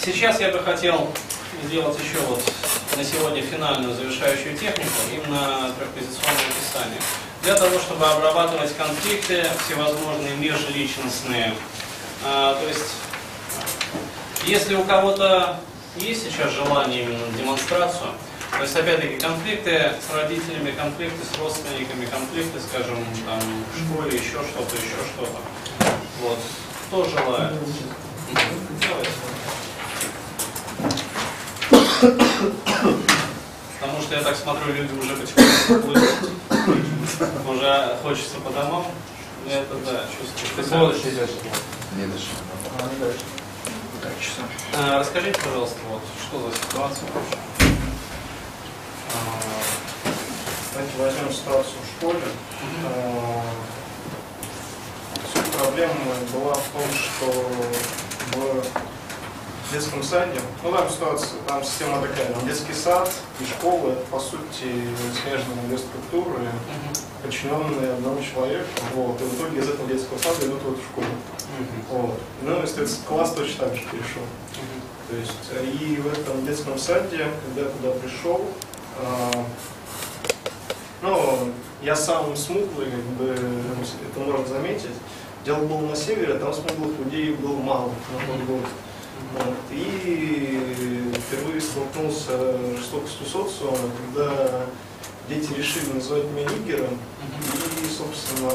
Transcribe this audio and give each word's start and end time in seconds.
Сейчас 0.00 0.38
я 0.40 0.52
бы 0.52 0.60
хотел 0.60 1.08
сделать 1.64 1.98
еще 1.98 2.20
вот 2.20 2.40
на 2.96 3.02
сегодня 3.02 3.42
финальную 3.42 3.92
завершающую 3.96 4.56
технику, 4.56 4.92
именно 5.12 5.72
трехпозиционное 5.76 6.44
описание. 6.50 7.00
Для 7.42 7.56
того, 7.56 7.80
чтобы 7.80 8.06
обрабатывать 8.06 8.76
конфликты 8.76 9.44
всевозможные 9.64 10.36
межличностные. 10.36 11.52
А, 12.24 12.54
то 12.54 12.68
есть, 12.68 12.94
если 14.46 14.76
у 14.76 14.84
кого-то 14.84 15.58
есть 15.96 16.30
сейчас 16.30 16.52
желание 16.52 17.02
именно 17.02 17.26
на 17.26 17.36
демонстрацию, 17.36 18.10
то 18.52 18.62
есть, 18.62 18.76
опять-таки, 18.76 19.18
конфликты 19.18 19.94
с 19.98 20.14
родителями, 20.14 20.70
конфликты 20.70 21.26
с 21.26 21.36
родственниками, 21.40 22.06
конфликты, 22.06 22.60
скажем, 22.60 23.04
там, 23.26 23.40
в 23.40 23.84
школе, 23.84 24.16
еще 24.16 24.44
что-то, 24.48 24.76
еще 24.76 25.02
что-то. 25.12 25.40
Вот. 26.22 26.38
Кто 26.86 27.04
желает? 27.04 27.54
Потому 33.80 34.00
что 34.02 34.14
я 34.14 34.22
так 34.22 34.36
смотрю, 34.36 34.72
люди 34.72 34.92
уже 34.98 35.16
потихоньку 35.16 35.86
плывут. 35.86 36.30
Уже 37.48 37.96
хочется 38.02 38.36
по 38.44 38.50
домам. 38.50 38.86
Ну, 39.44 39.50
Это 39.50 39.74
да, 39.86 40.04
чувствую. 40.06 40.56
Ты 40.56 40.70
сам 40.70 40.90
идешь? 40.92 41.30
Не 41.96 42.06
дыши. 42.06 42.26
А, 44.76 44.98
Расскажите, 45.00 45.38
пожалуйста, 45.40 45.76
вот, 45.90 46.02
что 46.22 46.50
за 46.50 46.56
ситуация 46.56 47.08
вообще? 47.12 47.36
А, 49.14 49.18
Давайте 50.74 50.96
возьмем 50.98 51.32
ситуацию 51.34 51.74
в 51.82 51.98
школе. 51.98 52.20
А, 52.86 53.42
Суть 55.34 55.52
проблемы 55.52 55.94
была 56.32 56.54
в 56.54 56.68
том, 56.68 56.88
что 56.94 57.52
в 58.36 59.72
детском 59.72 60.02
саде, 60.02 60.40
ну 60.62 60.72
там 60.72 60.88
ситуация, 60.90 61.38
там 61.46 61.62
система 61.62 62.00
такая, 62.00 62.32
там 62.32 62.46
детский 62.46 62.74
сад 62.74 63.10
и 63.40 63.44
школа, 63.44 63.92
это 63.92 64.04
по 64.10 64.18
сути 64.18 64.88
смежные 65.22 65.66
две 65.66 65.78
структуры, 65.78 66.48
подчиненные 67.22 67.92
одному 67.92 68.20
человеку, 68.22 68.68
вот, 68.94 69.20
и 69.20 69.24
в 69.24 69.34
итоге 69.34 69.60
из 69.60 69.68
этого 69.68 69.88
детского 69.88 70.18
сада 70.18 70.46
идут 70.46 70.62
вот 70.64 70.78
в 70.78 70.82
школу. 70.82 71.06
Вот. 71.90 72.18
Ну, 72.42 72.62
и, 72.62 72.66
соответственно, 72.66 73.06
класс 73.08 73.34
точно 73.34 73.66
так 73.66 73.74
же 73.74 73.82
перешел. 73.82 74.22
То 75.08 75.16
есть, 75.16 75.50
э, 75.52 75.64
и 75.64 75.96
в 75.96 76.06
этом 76.06 76.46
детском 76.46 76.78
саде, 76.78 77.26
когда 77.44 77.62
я 77.62 77.68
туда 77.68 77.90
пришел, 78.00 78.46
а, 78.98 79.30
ну, 81.02 81.52
я 81.82 81.96
сам 81.96 82.36
смуглый, 82.36 82.90
как 82.90 83.04
бы, 83.18 83.34
это 83.34 84.20
можно 84.20 84.46
заметить. 84.46 84.94
Дело 85.44 85.64
было 85.64 85.80
на 85.80 85.96
севере, 85.96 86.34
там 86.34 86.52
смуглых 86.52 86.98
людей 86.98 87.32
было 87.34 87.56
мало 87.56 87.92
на 88.12 88.26
тот 88.26 88.46
год. 88.46 88.66
Вот. 89.34 89.56
И 89.70 91.12
впервые 91.26 91.60
столкнулся 91.60 92.58
с 92.58 92.78
жестокостью 92.78 93.26
социума, 93.26 93.78
когда 94.14 94.66
дети 95.28 95.52
решили 95.56 95.92
называть 95.94 96.24
меня 96.24 96.48
нигером. 96.48 96.98
И, 97.82 97.88
собственно, 97.88 98.52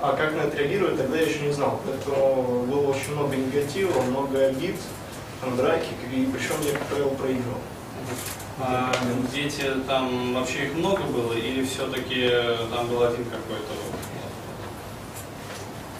а 0.00 0.12
как 0.12 0.34
на 0.34 0.42
это 0.42 0.56
реагировать, 0.56 0.96
тогда 0.96 1.16
я 1.16 1.26
еще 1.26 1.40
не 1.40 1.52
знал. 1.52 1.80
Поэтому 1.84 2.62
было 2.64 2.90
очень 2.90 3.12
много 3.12 3.36
негатива, 3.36 4.00
много 4.02 4.46
обид, 4.46 4.76
там, 5.40 5.56
драки, 5.56 5.88
и 6.12 6.26
причем 6.26 6.56
я, 6.64 6.72
как 6.78 6.86
правило, 6.88 7.10
проигрывал. 7.10 7.58
А 8.60 8.92
дети 9.32 9.64
там 9.86 10.34
вообще 10.34 10.66
их 10.66 10.74
много 10.74 11.02
было 11.02 11.32
или 11.32 11.64
все-таки 11.64 12.30
там 12.70 12.86
был 12.86 13.02
один 13.02 13.24
какой-то 13.24 13.72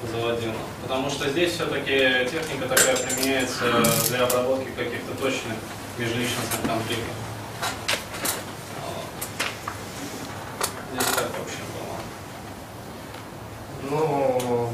вот, 0.04 0.10
заводил? 0.10 0.52
Потому 0.82 1.10
что 1.10 1.28
здесь 1.28 1.52
все-таки 1.52 2.28
техника 2.30 2.68
такая 2.68 2.96
применяется 2.96 3.64
для 4.08 4.24
обработки 4.24 4.68
каких-то 4.76 5.14
точных 5.20 5.56
межличностных 5.98 6.62
конфликтов. 6.62 7.14
Здесь 10.92 11.08
как 11.08 11.30
вообще 11.38 11.62
было? 11.74 11.96
Но 13.90 14.70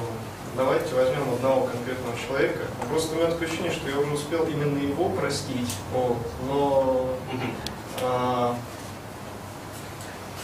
давайте 0.56 0.94
возьмем 0.94 1.33
одного 1.34 1.66
конкретного 1.66 2.16
человека. 2.19 2.66
Просто 2.88 3.15
у 3.15 3.19
меня 3.19 3.31
такое 3.31 3.49
ощущение, 3.49 3.72
что 3.72 3.88
я 3.88 3.99
уже 3.99 4.12
успел 4.12 4.44
именно 4.47 4.78
его 4.78 5.09
простить. 5.10 5.75
Вот. 5.93 6.19
Но 6.47 7.09
а, 8.03 8.56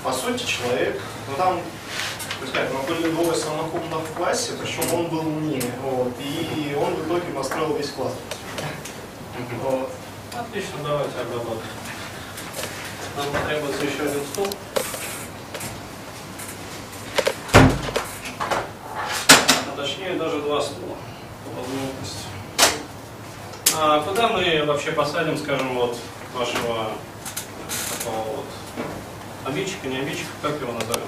по 0.02 0.12
сути 0.12 0.44
человек, 0.44 1.00
ну 1.28 1.36
там, 1.36 1.60
то 2.38 2.42
есть 2.42 2.52
как, 2.52 2.70
мы 2.70 2.82
были 2.82 3.10
двое 3.10 3.34
самых 3.34 3.72
умных 3.72 4.00
в 4.00 4.12
классе, 4.14 4.52
причем 4.60 4.92
он 4.92 5.08
был 5.08 5.20
умнее. 5.20 5.62
Вот. 5.82 6.12
И 6.20 6.76
он 6.78 6.94
в 6.94 7.06
итоге 7.06 7.32
построил 7.32 7.74
весь 7.76 7.90
класс. 7.90 8.12
Вот. 9.62 9.90
Отлично, 10.34 10.72
давайте 10.82 11.18
обработаем. 11.18 11.62
Нам 13.16 13.26
потребуется 13.30 13.84
еще 13.84 14.02
один 14.02 14.20
стул. 14.32 14.48
А 17.54 19.76
точнее 19.76 20.16
даже 20.16 20.42
два 20.42 20.60
стула. 20.60 20.96
по 21.44 21.60
возможности. 21.60 22.26
А 23.74 24.00
куда 24.00 24.28
мы 24.28 24.64
вообще 24.66 24.92
посадим, 24.92 25.38
скажем, 25.38 25.74
вот 25.74 25.96
вашего 26.34 26.92
такого 27.90 28.36
вот 28.36 28.44
обидчика, 29.44 29.88
не 29.88 29.98
обидчика, 29.98 30.28
как 30.42 30.60
его 30.60 30.72
назовем? 30.72 31.06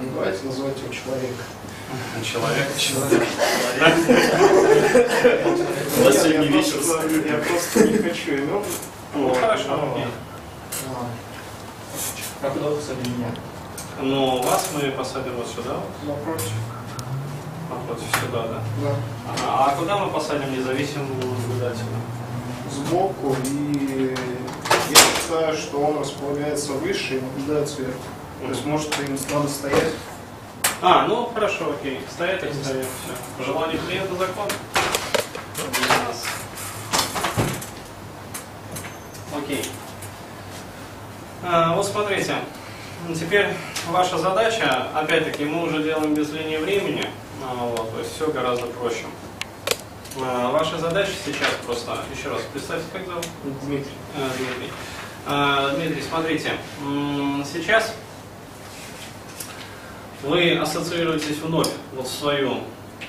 Ну, 0.00 0.08
Давайте 0.14 0.44
называть 0.44 0.78
его 0.78 0.92
человек. 0.92 1.36
Человек. 2.24 2.76
Человек. 2.76 3.28
вас 6.04 6.14
Нет, 6.14 6.14
сегодня 6.14 6.30
я 6.30 6.42
вечер 6.42 6.72
просто- 6.78 7.28
Я 7.28 7.38
просто 7.38 7.86
не 7.88 7.98
хочу 7.98 8.32
имен. 8.32 8.62
Ну, 9.14 9.34
хорошо, 9.34 9.92
окей. 9.92 10.06
А 12.42 12.50
куда 12.50 12.66
вы 12.68 12.76
посадили 12.76 13.08
меня? 13.08 13.28
Ну, 14.02 14.42
вас 14.42 14.68
мы 14.74 14.90
посадим 14.90 15.32
вот 15.36 15.46
сюда, 15.48 15.76
Напротив. 16.02 16.50
напротив 17.70 18.04
сюда, 18.20 18.42
да. 18.48 18.62
Да. 18.82 18.96
Ага, 19.28 19.72
а 19.72 19.76
куда 19.78 19.96
мы 19.98 20.10
посадим 20.10 20.52
независимого 20.52 21.14
наблюдателя? 21.14 21.86
Сбоку 22.70 23.36
и 23.46 24.14
я 24.90 24.96
считаю, 24.96 25.56
что 25.56 25.78
он 25.78 26.00
располагается 26.00 26.72
выше 26.72 27.18
и 27.18 27.20
наблюдает 27.20 27.68
сверху. 27.68 27.94
То 28.44 28.50
есть 28.50 28.66
может 28.66 28.94
им 29.00 29.18
надо 29.32 29.48
стоять. 29.48 29.94
А, 30.82 31.06
ну 31.08 31.30
хорошо, 31.32 31.74
окей. 31.80 31.98
Стоять 32.10 32.40
так 32.40 32.52
стоять. 32.52 32.84
Все. 32.84 33.14
По 33.38 33.42
желанию 33.42 33.80
клиента 33.80 34.14
закон. 34.16 34.46
Окей. 39.34 39.64
А, 41.42 41.74
вот 41.74 41.86
смотрите. 41.86 42.34
Теперь 43.18 43.48
ваша 43.88 44.18
задача, 44.18 44.88
опять-таки, 44.94 45.46
мы 45.46 45.64
уже 45.64 45.82
делаем 45.82 46.14
без 46.14 46.30
линии 46.30 46.56
времени, 46.58 47.06
а, 47.42 47.54
вот, 47.64 47.92
то 47.92 47.98
есть 47.98 48.14
все 48.14 48.30
гораздо 48.30 48.66
проще. 48.66 49.04
А, 50.20 50.50
Ваша 50.50 50.78
задача 50.78 51.12
сейчас 51.24 51.48
просто, 51.66 51.98
еще 52.14 52.30
раз, 52.30 52.42
представьте, 52.52 52.86
как 52.92 53.06
зовут? 53.06 53.26
Дмитрий. 53.62 53.92
Э, 54.16 54.30
Дмитрий. 54.38 54.72
Дмитрий, 55.76 56.02
смотрите, 56.02 56.52
сейчас 57.44 57.94
вы 60.24 60.56
ассоциируетесь 60.56 61.38
вновь 61.38 61.70
вот 61.94 62.06
в 62.06 62.10
свою 62.10 62.60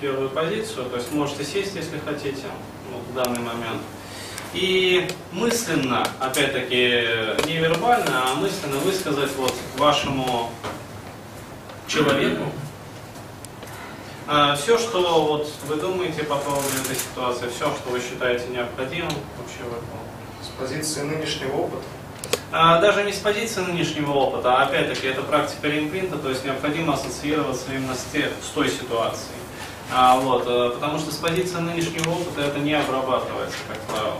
первую 0.01 0.29
позицию, 0.29 0.85
то 0.89 0.97
есть 0.97 1.11
можете 1.11 1.43
сесть, 1.43 1.75
если 1.75 1.99
хотите, 1.99 2.47
вот 2.91 3.01
в 3.09 3.13
данный 3.13 3.39
момент. 3.39 3.81
И 4.53 5.07
мысленно, 5.31 6.07
опять-таки, 6.19 7.47
не 7.47 7.57
вербально, 7.57 8.31
а 8.31 8.35
мысленно 8.35 8.77
высказать 8.77 9.31
вот 9.37 9.53
вашему 9.77 10.49
человеку 11.87 12.51
все, 14.57 14.77
что 14.79 15.25
вот 15.25 15.51
вы 15.67 15.75
думаете 15.75 16.23
по 16.23 16.35
поводу 16.37 16.67
этой 16.83 16.95
ситуации, 16.95 17.47
все, 17.49 17.65
что 17.65 17.89
вы 17.89 17.99
считаете 17.99 18.47
необходимым 18.47 19.13
вообще 19.37 19.63
в 19.63 19.67
этом. 19.67 19.99
С 20.41 20.47
позиции 20.59 21.01
нынешнего 21.01 21.57
опыта. 21.57 21.83
А, 22.51 22.79
Даже 22.79 23.03
не 23.03 23.11
с 23.11 23.17
позиции 23.17 23.61
нынешнего 23.61 24.11
опыта, 24.11 24.57
а 24.57 24.63
опять-таки 24.63 25.07
это 25.07 25.21
практика 25.23 25.67
реимпринта, 25.67 26.17
то 26.17 26.29
есть 26.29 26.45
необходимо 26.45 26.93
ассоциироваться 26.93 27.73
именно 27.73 27.95
с, 27.95 28.05
те- 28.13 28.31
с 28.41 28.47
той 28.53 28.69
ситуацией. 28.69 29.35
А, 29.93 30.17
вот, 30.19 30.45
э, 30.47 30.71
потому 30.73 30.97
что 30.99 31.11
с 31.11 31.15
позиции 31.17 31.57
нынешнего 31.57 32.09
опыта 32.11 32.41
это 32.41 32.59
не 32.59 32.73
обрабатывается, 32.73 33.57
как 33.67 33.77
правило. 33.81 34.15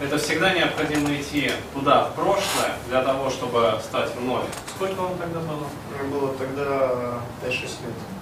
Это 0.00 0.16
всегда 0.18 0.54
необходимо 0.54 1.14
идти 1.14 1.52
туда, 1.74 2.04
в 2.04 2.14
прошлое, 2.14 2.72
для 2.88 3.02
того, 3.02 3.28
чтобы 3.28 3.78
стать 3.84 4.14
вновь. 4.16 4.44
Сколько 4.74 4.98
вам 5.02 5.18
тогда 5.18 5.40
было? 5.40 5.66
Мне 5.92 6.10
было 6.10 6.34
тогда 6.34 7.20
5-6 7.44 7.52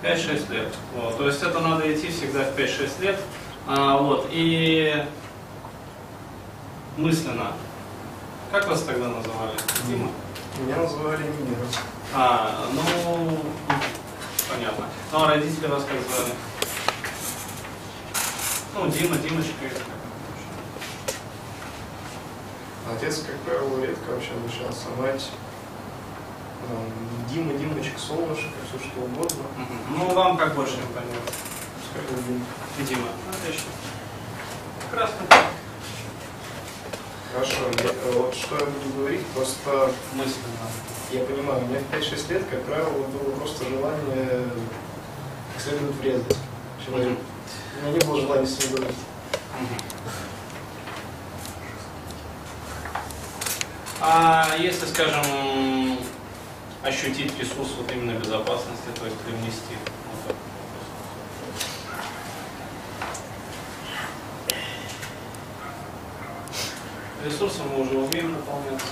лет. 0.03 0.19
5-6 0.19 0.53
лет. 0.53 0.75
Вот. 0.97 1.17
То 1.19 1.27
есть 1.27 1.41
это 1.43 1.61
надо 1.61 1.93
идти 1.93 2.09
всегда 2.09 2.41
в 2.43 2.57
5-6 2.59 3.01
лет. 3.01 3.21
А, 3.69 3.99
вот. 3.99 4.27
И 4.33 5.05
мысленно. 6.97 7.53
Как 8.51 8.67
вас 8.67 8.83
тогда 8.83 9.09
называли? 9.09 9.53
Дима? 9.87 10.11
Меня 10.59 10.77
называли 10.77 11.23
Нигером. 11.23 11.69
А, 12.15 12.67
ну, 12.73 13.45
понятно. 14.51 14.87
Ну, 15.13 15.23
а 15.23 15.29
родители 15.29 15.67
вас 15.67 15.85
как 15.85 16.01
звали? 16.01 16.33
Ну, 18.75 18.89
Дима, 18.89 19.17
Димочка. 19.17 19.53
Отец, 22.91 23.19
как 23.27 23.37
правило, 23.41 23.85
редко 23.85 24.13
вообще 24.13 24.33
обращался. 24.33 24.89
Мать, 24.97 25.31
там, 26.67 26.87
Дима, 27.29 27.53
Димочек, 27.53 27.99
Солнышко, 27.99 28.49
все 28.67 28.79
что 28.79 29.01
угодно. 29.03 29.45
Ну, 29.91 30.15
вам 30.15 30.39
как 30.39 30.55
больше 30.55 30.77
импонирует? 30.77 31.33
Будет 32.11 32.27
Дима. 32.27 32.89
Дима. 32.89 33.09
Отлично. 33.31 33.71
Прекрасно. 34.91 35.48
Хорошо, 37.39 37.71
я- 37.85 37.91
э, 37.91 38.13
вот 38.15 38.35
что 38.35 38.57
я 38.57 38.65
буду 38.65 38.97
говорить, 38.99 39.25
просто 39.27 39.93
Мысленно. 40.13 40.67
я 41.13 41.21
понимаю, 41.23 41.63
у 41.63 41.69
меня 41.69 41.79
в 41.79 41.85
5-6 41.85 42.29
лет, 42.31 42.43
как 42.51 42.65
правило, 42.65 42.91
было 42.91 43.31
просто 43.37 43.65
желание 43.65 44.43
как 45.53 45.63
следует 45.63 45.95
врезать 46.01 46.37
человеку. 46.85 47.21
У 47.81 47.87
меня 47.87 47.93
не 47.93 48.05
было 48.05 48.21
желания 48.23 48.45
с 48.45 48.59
ним 48.59 48.75
говорить. 48.75 48.97
А 54.01 54.57
если, 54.59 54.87
скажем, 54.87 55.97
ощутить 56.83 57.39
ресурс 57.39 57.69
вот 57.79 57.93
именно 57.93 58.19
безопасности, 58.19 58.89
то 58.99 59.05
есть 59.05 59.17
привнести 59.19 59.77
Ресурсы 67.29 67.63
мы 67.63 67.83
уже 67.83 67.99
умеем 67.99 68.33
наполнять. 68.33 68.83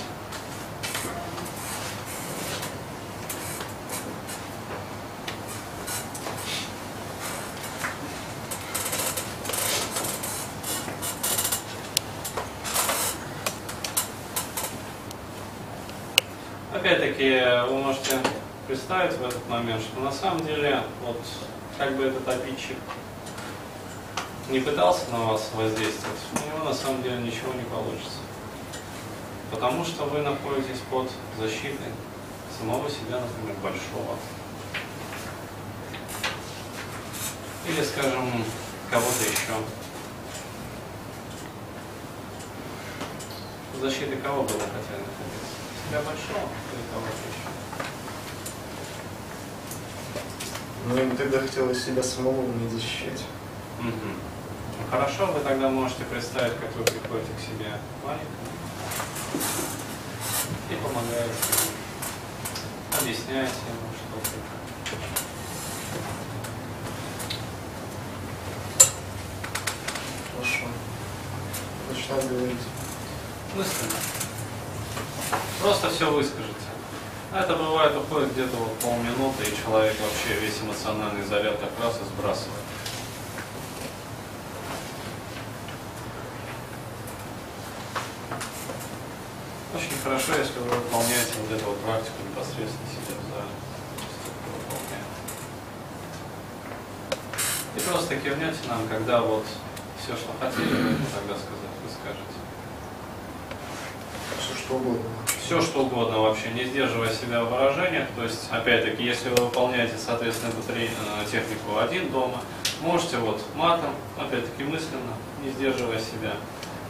Опять-таки, 16.71 17.41
вы 17.67 17.79
можете 17.79 18.19
представить 18.67 19.13
в 19.13 19.25
этот 19.25 19.49
момент, 19.49 19.81
что 19.81 19.99
на 19.99 20.11
самом 20.11 20.45
деле, 20.45 20.83
вот 21.03 21.19
как 21.79 21.95
бы 21.95 22.03
этот 22.03 22.27
обидчик 22.27 22.77
не 24.51 24.59
пытался 24.59 25.09
на 25.09 25.23
вас 25.23 25.49
воздействовать, 25.55 26.19
у 26.33 26.55
него 26.55 26.69
на 26.69 26.73
самом 26.75 27.01
деле 27.01 27.17
ничего 27.17 27.51
не 27.53 27.63
получится. 27.63 28.26
Потому 29.51 29.85
что 29.85 30.03
вы 30.05 30.21
находитесь 30.21 30.79
под 30.89 31.09
защитой 31.39 31.91
самого 32.57 32.89
себя, 32.89 33.19
например, 33.19 33.55
большого. 33.63 34.17
Или, 37.67 37.83
скажем, 37.83 38.43
кого-то 38.89 39.23
еще. 39.23 39.53
Под 43.71 43.81
защитой 43.81 44.17
кого 44.17 44.43
бы 44.43 44.53
вы 44.53 44.59
хотели 44.59 45.03
находиться? 45.03 45.57
Себя 45.87 46.01
большого 46.01 46.49
или 46.73 46.83
кого-то 46.91 47.23
еще? 47.29 47.47
Но 50.87 51.01
им 51.01 51.17
тогда 51.17 51.39
хотелось 51.39 51.83
себя 51.83 52.03
самого 52.03 52.41
уметь 52.41 52.71
защищать. 52.71 53.23
Ну, 53.81 53.91
Хорошо, 54.89 55.25
вы 55.27 55.39
тогда 55.41 55.69
можете 55.69 56.05
представить, 56.05 56.57
как 56.59 56.73
вы 56.75 56.83
приходите 56.83 57.31
к 57.37 57.41
себе 57.41 57.71
маленькому 58.05 58.66
и 60.69 60.75
помогаете 60.75 61.33
ему, 61.49 61.71
объясняете 62.99 63.53
ему 63.69 63.89
что-то. 63.95 64.37
Хорошо. 70.35 70.65
Начинаю 71.89 72.29
говорить. 72.29 72.65
Мысленно. 73.55 73.99
Просто 75.61 75.89
все 75.89 76.11
выскажите. 76.11 76.53
А 77.31 77.41
Это 77.41 77.55
бывает 77.55 77.95
уходит 77.95 78.33
где-то 78.33 78.55
вот 78.55 78.79
полминуты, 78.79 79.43
и 79.43 79.57
человек 79.63 79.95
вообще 79.99 80.39
весь 80.39 80.61
эмоциональный 80.61 81.25
заряд 81.25 81.59
так 81.59 81.71
раз 81.83 81.95
и 81.97 82.05
сбрасывает. 82.05 82.63
Очень 89.77 90.01
хорошо, 90.03 90.33
если 90.33 90.57
вы 90.57 90.69
выполняете 90.73 91.33
вот 91.37 91.55
эту 91.55 91.65
вот 91.69 91.77
практику 91.81 92.17
непосредственно 92.27 92.89
сидя 92.89 93.13
в 93.13 93.29
зале. 93.29 93.53
И 97.75 97.79
просто 97.81 98.15
кивнете 98.15 98.57
нам, 98.67 98.87
когда 98.87 99.21
вот 99.21 99.45
все, 100.01 100.15
что 100.15 100.33
хотели, 100.39 100.65
вы 100.65 101.05
тогда 101.13 101.35
сказать, 101.37 101.77
вы 101.83 101.89
скажете. 101.93 102.37
Все 104.39 104.57
что 104.57 104.77
угодно. 104.77 105.09
Все 105.45 105.61
что 105.61 105.85
угодно 105.85 106.21
вообще, 106.21 106.49
не 106.53 106.65
сдерживая 106.65 107.13
себя 107.13 107.43
в 107.43 107.51
выражениях. 107.51 108.07
То 108.15 108.23
есть, 108.23 108.49
опять-таки, 108.49 109.03
если 109.03 109.29
вы 109.29 109.45
выполняете, 109.45 109.93
соответственно, 110.03 110.49
эту 110.49 110.73
э, 110.73 110.87
технику 111.31 111.77
один 111.77 112.09
дома, 112.09 112.41
можете 112.81 113.17
вот 113.17 113.43
матом, 113.53 113.91
опять-таки 114.17 114.63
мысленно, 114.63 115.13
не 115.43 115.51
сдерживая 115.51 115.99
себя. 115.99 116.33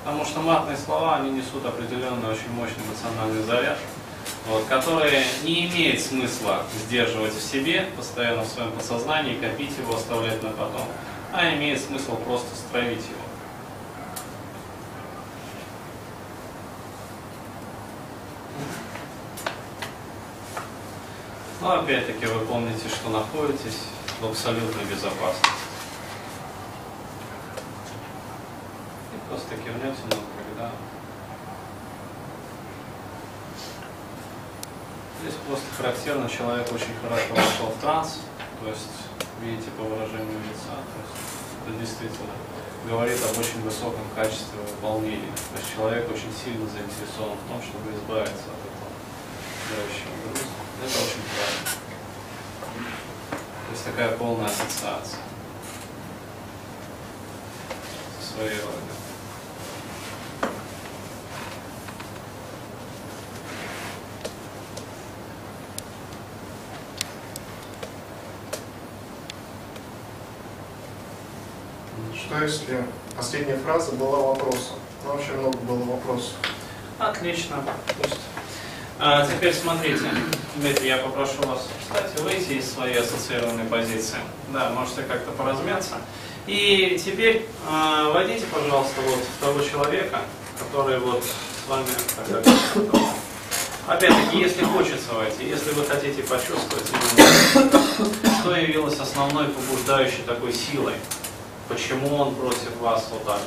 Потому 0.07 0.23
что 0.23 0.39
матные 0.39 0.77
слова, 0.77 1.17
они 1.17 1.31
несут 1.31 1.65
определенный 1.65 2.29
очень 2.29 2.49
мощный 2.51 2.81
эмоциональный 2.81 3.43
заряд, 3.43 3.77
вот, 4.47 4.63
который 4.63 5.11
не 5.43 5.67
имеет 5.67 6.01
смысла 6.01 6.63
сдерживать 6.73 7.33
в 7.33 7.41
себе, 7.41 7.89
постоянно 7.93 8.43
в 8.43 8.47
своем 8.47 8.71
подсознании, 8.71 9.35
копить 9.35 9.77
его, 9.77 9.97
оставлять 9.97 10.41
на 10.41 10.51
потом, 10.51 10.87
а 11.33 11.53
имеет 11.53 11.81
смысл 11.81 12.15
просто 12.15 12.55
стравить 12.55 13.03
его. 13.03 13.19
Но 21.59 21.81
опять-таки 21.81 22.27
вы 22.27 22.45
помните, 22.45 22.87
что 22.87 23.09
находитесь 23.09 23.81
в 24.21 24.25
абсолютной 24.25 24.85
безопасности. 24.85 25.56
И 29.47 29.49
просто 29.49 29.63
кивнете 29.63 30.01
нам, 30.11 30.19
когда... 30.37 30.71
Здесь 35.21 35.35
просто 35.47 35.65
характерно, 35.77 36.29
человек 36.29 36.67
очень 36.71 36.95
хорошо 37.01 37.33
вошел 37.33 37.67
в 37.67 37.81
транс, 37.81 38.19
то 38.61 38.69
есть 38.69 38.89
видите 39.41 39.71
по 39.71 39.83
выражению 39.83 40.39
лица, 40.43 40.75
то 40.75 40.97
есть 40.99 41.15
это 41.63 41.79
действительно 41.79 42.33
говорит 42.87 43.19
об 43.23 43.37
очень 43.37 43.61
высоком 43.61 44.03
качестве 44.15 44.59
выполнения. 44.59 45.31
То 45.51 45.59
есть 45.59 45.73
человек 45.75 46.11
очень 46.11 46.33
сильно 46.33 46.67
заинтересован 46.67 47.37
в 47.37 47.47
том, 47.47 47.61
чтобы 47.61 47.95
избавиться 47.95 48.51
от 48.51 48.61
этого 48.67 48.89
давящего 49.69 50.13
груза. 50.23 50.47
Это 50.83 50.97
очень 51.07 51.23
правильно. 51.31 51.71
То 53.31 53.71
есть 53.71 53.85
такая 53.85 54.17
полная 54.17 54.47
ассоциация 54.47 55.19
со 58.21 58.33
своей 58.33 58.59
родиной. 58.59 58.96
Что 72.27 72.43
если 72.43 72.83
последняя 73.15 73.55
фраза 73.55 73.93
была 73.93 74.19
вопросом? 74.19 74.75
Ну, 75.05 75.13
вообще 75.13 75.31
много 75.31 75.57
было 75.59 75.81
вопросов. 75.83 76.33
Отлично. 76.99 77.63
Пусть. 78.01 78.19
А, 78.99 79.25
теперь 79.25 79.53
смотрите, 79.53 80.03
Дмитрий, 80.57 80.89
я 80.89 80.97
попрошу 80.97 81.41
вас, 81.43 81.69
кстати, 81.79 82.21
выйти 82.21 82.59
из 82.59 82.69
своей 82.69 82.97
ассоциированной 82.97 83.63
позиции. 83.65 84.17
Да, 84.51 84.71
можете 84.71 85.03
как-то 85.03 85.31
поразмяться. 85.31 85.95
И 86.47 87.01
теперь 87.03 87.47
а, 87.65 88.11
войдите, 88.11 88.45
пожалуйста, 88.51 88.99
вот 89.05 89.19
в 89.19 89.39
того 89.39 89.61
человека, 89.61 90.19
который 90.59 90.99
вот 90.99 91.23
с 91.23 91.69
вами 91.69 91.87
Опять-таки, 93.87 94.39
если 94.39 94.65
хочется 94.65 95.13
войти, 95.13 95.45
если 95.47 95.71
вы 95.71 95.85
хотите 95.85 96.21
почувствовать, 96.23 96.91
что 98.41 98.53
явилось 98.53 98.99
основной 98.99 99.45
побуждающей 99.47 100.23
такой 100.25 100.51
силой, 100.51 100.95
почему 101.67 102.15
он 102.15 102.35
просит 102.35 102.75
вас 102.79 103.07
вот 103.11 103.25
так, 103.25 103.41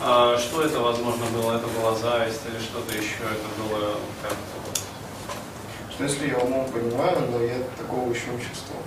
а, 0.00 0.38
что 0.38 0.62
это, 0.62 0.80
возможно, 0.80 1.24
было? 1.26 1.56
Это 1.56 1.66
была 1.66 1.94
зависть 1.94 2.42
или 2.48 2.58
что-то 2.60 2.92
еще? 2.94 3.24
Это 3.24 3.62
было 3.62 3.94
как-то 4.22 4.58
вот... 4.66 4.80
Что 5.92 6.04
если 6.04 6.28
я 6.28 6.38
умом 6.38 6.70
понимаю, 6.70 7.28
но 7.30 7.42
я 7.42 7.56
такого 7.76 8.08
еще 8.10 8.30
не 8.30 8.40
чувствовал? 8.40 8.82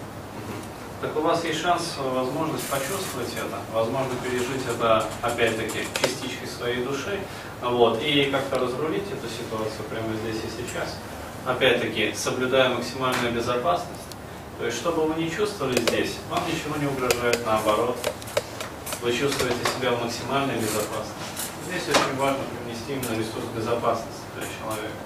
Так 1.01 1.17
у 1.17 1.21
вас 1.21 1.43
есть 1.43 1.59
шанс, 1.59 1.95
возможность 1.97 2.67
почувствовать 2.69 3.33
это, 3.35 3.57
возможно, 3.73 4.11
пережить 4.23 4.61
это, 4.69 5.03
опять-таки, 5.21 5.79
частичкой 5.99 6.47
своей 6.47 6.85
души, 6.85 7.19
вот, 7.61 8.01
и 8.03 8.25
как-то 8.25 8.59
разрулить 8.59 9.07
эту 9.11 9.27
ситуацию 9.27 9.83
прямо 9.89 10.15
здесь 10.17 10.43
и 10.43 10.61
сейчас. 10.61 10.95
Опять-таки, 11.45 12.13
соблюдая 12.15 12.69
максимальную 12.69 13.33
безопасность. 13.33 13.99
То 14.59 14.67
есть, 14.67 14.77
что 14.77 14.91
бы 14.91 15.07
вы 15.07 15.21
ни 15.21 15.27
чувствовали 15.27 15.75
здесь, 15.81 16.17
вам 16.29 16.43
ничего 16.47 16.77
не 16.77 16.85
угрожает, 16.85 17.43
наоборот. 17.47 17.97
Вы 19.01 19.11
чувствуете 19.11 19.57
себя 19.77 19.91
в 19.91 20.03
максимальной 20.03 20.55
безопасности. 20.55 21.17
Здесь 21.67 21.89
очень 21.89 22.17
важно 22.17 22.43
привнести 22.53 22.93
именно 22.93 23.17
ресурс 23.17 23.45
безопасности 23.55 24.21
для 24.35 24.45
человека. 24.45 25.01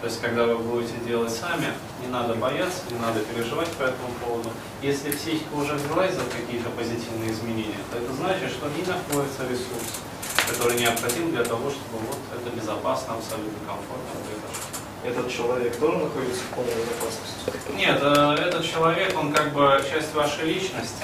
То 0.00 0.06
есть, 0.06 0.20
когда 0.20 0.46
вы 0.46 0.58
будете 0.58 0.94
делать 1.06 1.30
сами, 1.30 1.74
не 2.00 2.08
надо 2.08 2.34
бояться, 2.34 2.82
не 2.90 2.98
надо 2.98 3.20
переживать 3.20 3.68
по 3.70 3.84
этому 3.84 4.10
поводу. 4.24 4.50
Если 4.80 5.10
психика 5.12 5.54
уже 5.54 5.74
взялась 5.74 6.14
за 6.14 6.22
какие-то 6.22 6.70
позитивные 6.70 7.30
изменения, 7.30 7.78
то 7.90 7.98
это 7.98 8.12
значит, 8.12 8.50
что 8.50 8.66
не 8.70 8.82
находится 8.82 9.46
ресурс, 9.48 10.02
который 10.48 10.78
необходим 10.78 11.30
для 11.30 11.44
того, 11.44 11.70
чтобы 11.70 12.02
вот 12.06 12.18
это 12.34 12.50
безопасно, 12.54 13.14
абсолютно 13.14 13.58
комфортно 13.66 14.18
произошло. 14.26 14.82
Этот 15.04 15.30
человек 15.30 15.76
тоже 15.78 15.98
находится 15.98 16.42
в 16.42 16.54
полной 16.54 16.74
безопасности? 16.74 17.74
Нет, 17.74 17.98
э, 18.02 18.36
этот 18.48 18.64
человек, 18.64 19.18
он 19.18 19.32
как 19.32 19.52
бы 19.52 19.82
часть 19.88 20.14
вашей 20.14 20.46
личности, 20.46 21.02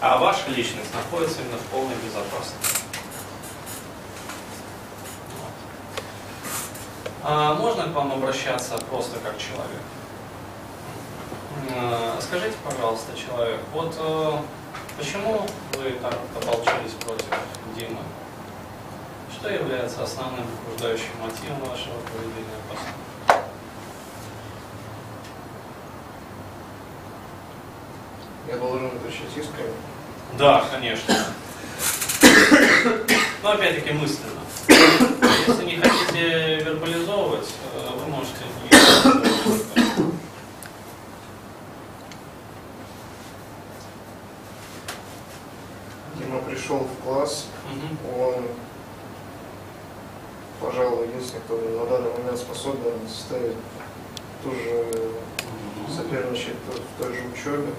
а 0.00 0.18
ваша 0.18 0.48
личность 0.50 0.94
находится 0.94 1.42
именно 1.42 1.58
в 1.58 1.66
полной 1.66 1.94
безопасности. 1.96 2.84
А 7.22 7.54
можно 7.54 7.84
к 7.84 7.88
вам 7.94 8.12
обращаться 8.12 8.78
просто 8.78 9.18
как 9.20 9.36
человек? 9.36 9.82
Э, 11.68 12.18
Скажите, 12.20 12.56
пожалуйста, 12.64 13.12
человек, 13.16 13.60
вот 13.74 13.94
э, 13.98 14.38
почему 14.96 15.46
вы 15.74 15.90
так 16.00 16.16
ополчились 16.40 16.92
против 16.92 17.26
Димы? 17.76 18.00
Что 19.32 19.50
является 19.50 20.02
основным 20.02 20.46
побуждающим 20.46 21.10
мотивом 21.20 21.60
вашего 21.60 21.94
поведения 22.12 22.60
поступка? 22.68 23.44
Я 28.48 28.56
должен 28.56 28.86
отвечать 28.86 29.36
искренне. 29.36 29.89
Да, 30.38 30.64
конечно. 30.70 31.14
Но 33.42 33.50
опять-таки 33.52 33.92
мысленно. 33.92 34.40
Если 34.68 35.64
не 35.64 35.76
хотите 35.76 36.56
вербализовывать, 36.64 37.48
э, 37.74 37.90
вы 37.98 38.06
можете 38.10 38.44
не. 38.64 38.70
Дима 46.18 46.40
пришел 46.42 46.78
в 46.80 47.04
класс, 47.04 47.46
Мгм. 47.72 48.20
он, 48.20 48.44
пожалуй, 50.60 51.08
единственный, 51.08 51.40
кто 51.42 51.56
на 51.56 51.86
данный 51.86 52.12
момент 52.18 52.38
способен 52.38 53.08
составить 53.08 53.56
ту 54.42 54.50
же, 54.50 54.84
соперничать 55.94 56.56
в 56.66 57.02
той 57.02 57.14
же 57.14 57.22
учебе. 57.32 57.72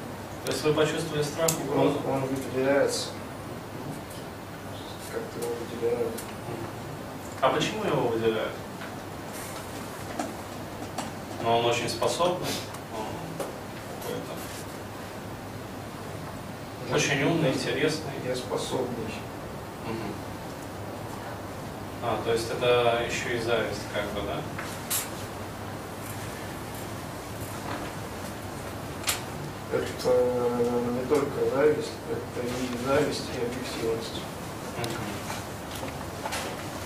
То 0.45 0.51
есть 0.51 0.63
вы 0.63 0.73
почувствовали 0.73 1.23
страх, 1.23 1.49
Он, 1.51 1.79
угрозу? 1.87 1.99
он 2.07 2.21
выделяется, 2.25 3.09
как-то 5.11 5.39
его 5.39 5.55
выделяют. 5.59 6.11
А 7.41 7.49
почему 7.49 7.83
его 7.83 8.07
выделяют? 8.07 8.53
Но 11.43 11.59
он 11.59 11.65
очень 11.65 11.89
способный, 11.89 12.47
он 16.89 16.95
очень 16.95 17.23
умный, 17.23 17.51
интересный. 17.53 18.11
Я 18.27 18.35
способный. 18.35 19.13
Мгм. 19.87 20.13
А, 22.03 22.19
то 22.25 22.33
есть 22.33 22.49
это 22.51 23.01
еще 23.07 23.37
и 23.37 23.41
зависть, 23.41 23.81
как 23.93 24.05
бы, 24.11 24.21
да? 24.27 24.41
Зависть, 31.61 31.93
это 32.09 32.41
и 32.47 32.49
зависть, 32.85 33.25
и 33.35 33.37
объективность. 33.45 34.21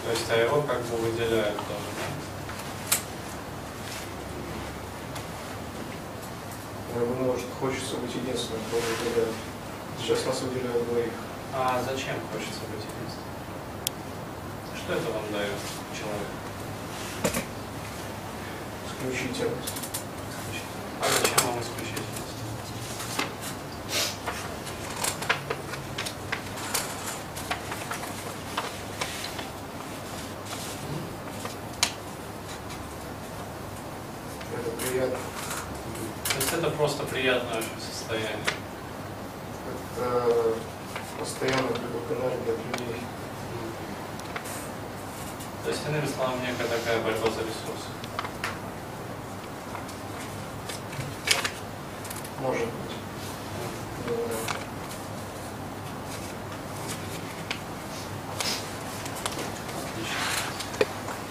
То 0.04 0.10
есть, 0.12 0.30
а 0.30 0.36
его 0.36 0.62
как 0.64 0.82
бы 0.82 0.98
выделяют 0.98 1.58
тоже, 1.58 1.90
да? 1.96 2.04
Ему, 7.00 7.16
может, 7.26 7.48
хочется 7.60 7.96
быть 7.98 8.16
единственным, 8.16 8.62
кто 8.68 8.78
выделяет. 8.78 9.36
Сейчас 10.00 10.26
нас 10.26 10.42
выделяют 10.42 10.88
двоих. 10.90 11.14
А 11.54 11.82
зачем 11.82 12.16
хочется 12.32 12.62
быть 12.72 12.84
единственным? 12.84 13.30
Что 14.76 14.94
это 14.94 15.12
вам 15.12 15.32
дает 15.32 15.60
человек? 15.94 16.28
Исключительность. 18.88 19.74
А 21.02 21.04
зачем 21.08 21.48
вам 21.48 21.60
исключительность? 21.62 21.96
Это 34.54 34.70
приятно. 34.72 35.20
То 36.26 36.36
есть 36.36 36.54
это 37.26 37.40
просто 37.40 37.56
приятное 37.56 37.58
очень 37.58 37.82
состояние. 37.82 38.38
Это 39.98 40.54
постоянно 41.20 41.68
приток 41.68 42.12
энергии 42.12 42.52
от 42.52 42.80
людей. 42.80 43.02
То 45.64 45.70
есть, 45.72 45.82
иными 45.88 46.06
словами, 46.06 46.42
некая 46.42 46.68
такая 46.68 47.02
борьба 47.02 47.30
за 47.32 47.42
ресурсы. 47.42 47.90
Может 52.42 52.66
быть. 52.66 52.96
Не 54.06 54.14
знаю. 54.14 54.46
Отлично. 59.82 60.20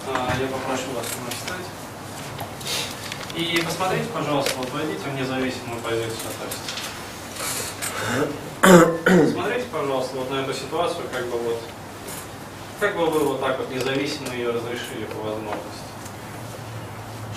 А, 0.09 0.35
Я 0.41 0.47
попрошу 0.49 0.91
вас 0.93 1.07
вновь 1.17 1.35
встать. 1.35 1.67
И 3.37 3.61
посмотрите, 3.85 4.13
пожалуйста, 4.13 4.53
вот 4.57 4.71
войдите 4.71 5.05
в 5.05 5.15
независимую 5.15 5.81
позицию. 5.83 6.31
То 6.41 6.45
есть. 9.13 9.33
Смотрите, 9.33 9.67
пожалуйста, 9.71 10.17
вот 10.17 10.31
на 10.31 10.37
эту 10.37 10.55
ситуацию, 10.55 11.05
как 11.13 11.27
бы 11.27 11.37
вот, 11.39 11.61
как 12.81 12.97
бы 12.97 13.07
вы 13.07 13.21
вот 13.21 13.41
так 13.41 13.59
вот 13.59 13.71
независимо 13.71 14.33
ее 14.35 14.51
разрешили 14.51 15.05
по 15.05 15.19
возможности. 15.29 15.85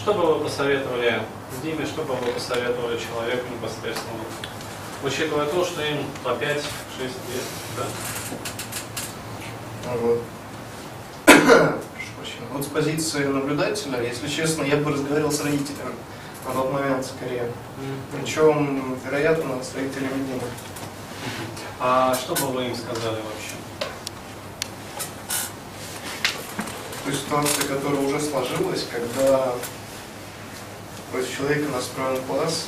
Что 0.02 0.14
бы 0.14 0.36
вы 0.36 0.46
посоветовали 0.46 1.22
Диме, 1.64 1.86
что 1.86 2.04
бы 2.04 2.16
вы 2.16 2.32
посоветовали 2.32 2.98
человеку 2.98 3.46
непосредственно, 3.54 4.24
учитывая 5.04 5.48
то, 5.48 5.66
что 5.66 5.82
им 5.82 6.06
по 6.24 6.30
5-6 6.30 6.40
лет, 7.02 7.44
да? 7.76 7.84
Ну 9.86 9.98
Вот. 9.98 10.22
Вот 12.52 12.64
с 12.64 12.68
позиции 12.68 13.26
наблюдателя, 13.26 14.02
если 14.02 14.28
честно, 14.30 14.64
я 14.64 14.78
бы 14.78 14.92
разговаривал 14.92 15.32
с 15.32 15.42
родителями 15.42 15.94
на 16.48 16.54
тот 16.54 16.72
момент 16.72 17.06
скорее. 17.06 17.52
Причем, 18.12 18.98
вероятно, 19.06 19.64
с 19.64 19.76
родителями 19.76 20.26
Димы. 20.26 20.42
А 21.80 22.16
что 22.16 22.36
бы 22.36 22.48
вы 22.54 22.66
им 22.66 22.76
сказали 22.76 23.16
вообще? 23.16 23.56
той 27.08 27.16
ситуации, 27.16 27.62
которая 27.62 28.02
уже 28.02 28.20
сложилась, 28.20 28.86
когда 28.92 29.54
против 31.10 31.38
человека 31.38 31.70
настроен 31.72 32.22
класс, 32.24 32.68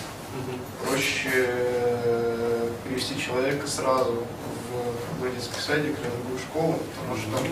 проще 0.86 1.30
э, 1.34 2.70
перевести 2.86 3.20
человека 3.20 3.68
сразу 3.68 4.24
в, 5.20 5.36
детский 5.36 5.60
садик 5.60 6.00
или 6.00 6.08
в 6.08 6.16
другую 6.22 6.40
школу, 6.40 6.80
потому 6.96 7.18
что 7.18 7.46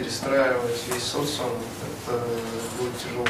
перестраивать 0.00 0.80
весь 0.88 1.02
социум 1.02 1.52
это 2.06 2.24
будет 2.78 2.96
тяжело. 2.98 3.26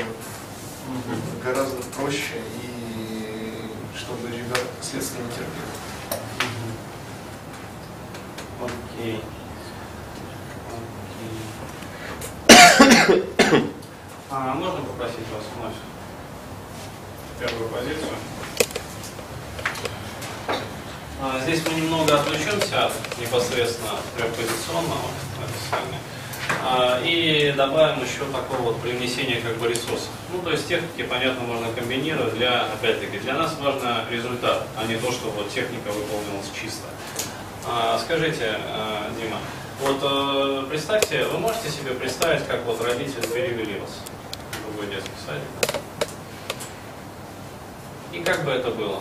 Гораздо 1.44 1.82
проще 1.96 2.40
и 2.62 3.68
чтобы 3.96 4.28
ребята 4.28 4.66
последствия 4.78 5.24
не 5.24 5.30
терпели. 5.30 5.50
Окей. 8.62 9.24
Окей. 13.08 13.24
А 14.32 14.54
можно 14.54 14.80
попросить 14.82 15.26
вас 15.34 15.42
вновь 15.56 15.74
первую 17.40 17.68
позицию? 17.68 18.14
А, 21.20 21.40
Здесь 21.42 21.66
мы 21.66 21.74
немного 21.80 22.20
отвлечемся 22.20 22.86
от 22.86 22.92
непосредственно 23.18 23.98
трехпозиционного 24.16 25.10
а, 25.72 25.80
и 27.04 27.54
добавим 27.56 28.02
еще 28.02 28.24
такого 28.32 28.72
вот 28.72 28.80
привнесения 28.80 29.40
как 29.40 29.56
бы 29.56 29.68
ресурсов. 29.68 30.10
Ну, 30.32 30.40
то 30.42 30.50
есть 30.50 30.68
техники, 30.68 31.02
понятно, 31.02 31.42
можно 31.42 31.72
комбинировать 31.72 32.34
для, 32.34 32.66
опять-таки, 32.66 33.18
для 33.18 33.34
нас 33.34 33.56
важно 33.58 34.04
результат, 34.10 34.66
а 34.76 34.86
не 34.86 34.96
то, 34.96 35.10
что 35.10 35.30
вот 35.30 35.50
техника 35.50 35.88
выполнилась 35.88 36.50
чисто. 36.60 36.86
А, 37.66 37.98
Скажите, 37.98 38.56
а, 38.58 39.10
Дима, 39.18 39.38
вот 39.80 39.98
э, 40.02 40.66
представьте, 40.68 41.24
вы 41.24 41.38
можете 41.38 41.70
себе 41.70 41.92
представить, 41.92 42.46
как 42.46 42.64
вот 42.66 42.82
родители 42.82 43.26
перевели 43.26 43.80
вас 43.80 43.90
в 44.52 44.66
другой 44.66 44.94
детский 44.94 45.10
садик? 45.24 45.80
И 48.12 48.22
как 48.22 48.44
бы 48.44 48.50
это 48.50 48.70
было? 48.70 49.00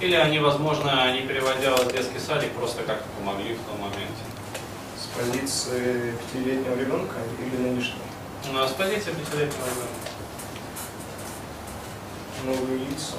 Или 0.00 0.14
они, 0.14 0.38
возможно, 0.38 1.12
не 1.12 1.22
переводя 1.26 1.72
вас 1.72 1.82
в 1.82 1.92
детский 1.92 2.18
садик, 2.18 2.52
просто 2.52 2.82
как-то 2.84 3.04
помогли 3.18 3.54
в 3.54 3.62
том 3.68 3.78
моменте. 3.80 4.33
Позиции 5.16 6.12
пятилетнего 6.32 6.74
ребенка 6.74 7.16
или 7.38 7.56
нынешнего? 7.56 8.02
Ну, 8.52 8.62
а 8.62 8.68
с 8.68 8.72
позиции 8.72 9.12
пятилетнего 9.12 9.66
ребенка. 9.66 10.10
Новые 12.44 12.78
лица, 12.78 13.16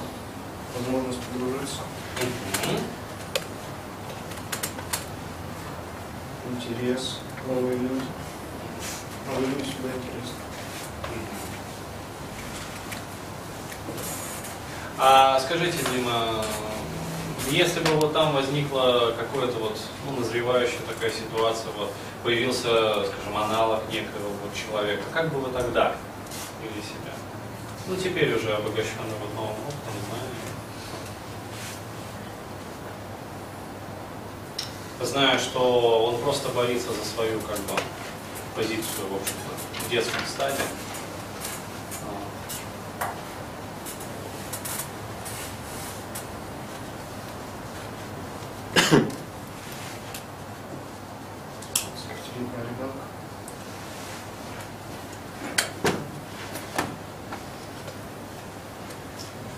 возможность 0.78 1.22
подружиться, 1.22 1.82
интерес, 6.52 7.20
новые 7.48 7.78
люди. 7.78 8.06
Новые 9.28 9.48
люди 9.48 9.64
всегда 9.64 9.90
интересны. 9.90 10.36
А 14.98 15.40
скажите, 15.40 15.78
Дима, 15.92 16.46
если 17.50 17.80
бы 17.82 17.92
вот 17.94 18.14
там 18.14 18.34
возникла 18.34 19.14
какая-то 19.18 19.58
вот 19.60 19.78
ну, 20.06 20.20
назревающая 20.20 20.80
такая 20.88 21.12
ситуация, 21.12 21.72
вот 21.78 21.92
появился, 22.24 23.06
скажем, 23.06 23.38
аналог 23.38 23.82
некого 23.90 24.30
вот 24.44 24.52
человека, 24.54 25.04
как 25.14 25.32
бы 25.32 25.40
вы 25.40 25.52
тогда 25.52 25.96
вели 26.62 26.82
себя? 26.82 27.14
Ну, 27.88 27.96
теперь 27.96 28.34
уже 28.36 28.54
обогащенный 28.54 29.16
вот 29.22 29.34
новым 29.36 29.52
опытом, 29.52 29.94
знанием. 30.10 30.36
Зная, 35.02 35.38
что 35.38 36.06
он 36.06 36.18
просто 36.22 36.50
борется 36.50 36.92
за 36.92 37.06
свою 37.06 37.40
как 37.42 37.58
бы 37.60 37.74
позицию, 38.56 39.08
в 39.10 39.16
общем-то, 39.16 39.86
в 39.86 39.90
детском 39.90 40.22
стадии. 40.28 40.64
А. 42.04 43.06
С 51.96 52.02
пятилетнего 52.08 52.62
ребенка. 52.62 53.04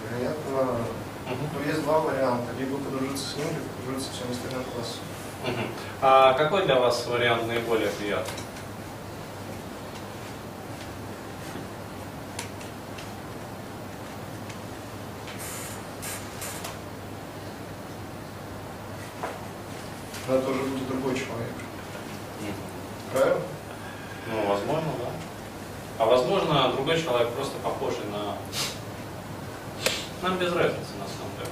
Вероятно, 0.04 0.78
Мгм. 1.26 1.50
ну, 1.54 1.68
есть 1.68 1.82
два 1.84 2.00
варианта. 2.00 2.54
Либо 2.60 2.78
подружиться 2.78 3.32
с 3.32 3.36
ним, 3.38 3.48
либо 3.48 3.68
подружиться 3.80 4.12
всем 4.14 4.32
остальным 4.32 4.64
классом. 4.64 5.04
Мгм. 5.46 5.68
А 6.10 6.32
какой 6.36 6.64
для 6.64 6.80
вас 6.80 7.06
вариант 7.06 7.48
наиболее 7.48 7.90
приятный? 7.90 8.32
Но 20.30 20.36
это 20.36 20.50
уже 20.50 20.62
будет 20.62 20.88
другой 20.88 21.14
человек. 21.14 21.52
Правильно? 23.12 23.42
Ну, 24.28 24.48
возможно, 24.48 24.90
да. 25.00 25.10
А 26.00 26.06
возможно, 26.06 26.72
другой 26.72 27.02
человек 27.02 27.28
просто 27.32 27.58
похожий 27.58 28.06
на... 28.10 28.38
Нам 30.22 30.38
без 30.38 30.54
разницы, 30.54 30.94
на 31.00 31.06
самом 31.06 31.36
деле. 31.38 31.52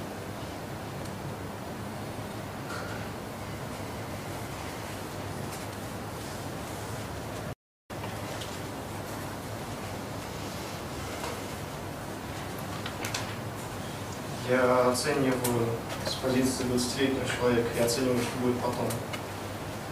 Я 14.48 14.88
оцениваю 14.88 15.66
с 16.06 16.14
позиции 16.14 16.64
20-летнего 16.66 17.24
человека, 17.36 17.68
я 17.76 17.84
оцениваю, 17.84 18.20
что 18.20 18.38
будет 18.38 18.56
потом. 18.60 18.86